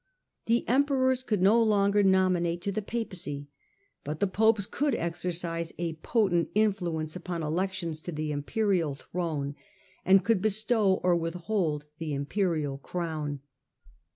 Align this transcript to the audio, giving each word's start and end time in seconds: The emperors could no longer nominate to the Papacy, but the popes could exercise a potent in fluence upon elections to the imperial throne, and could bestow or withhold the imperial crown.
The 0.47 0.67
emperors 0.67 1.21
could 1.21 1.43
no 1.43 1.61
longer 1.61 2.01
nominate 2.01 2.63
to 2.63 2.71
the 2.71 2.81
Papacy, 2.81 3.49
but 4.03 4.19
the 4.19 4.25
popes 4.25 4.65
could 4.65 4.95
exercise 4.95 5.73
a 5.77 5.93
potent 5.97 6.49
in 6.55 6.73
fluence 6.73 7.15
upon 7.15 7.43
elections 7.43 8.01
to 8.01 8.11
the 8.11 8.31
imperial 8.31 8.95
throne, 8.95 9.53
and 10.03 10.23
could 10.25 10.41
bestow 10.41 10.93
or 11.03 11.15
withhold 11.15 11.85
the 11.99 12.15
imperial 12.15 12.79
crown. 12.79 13.41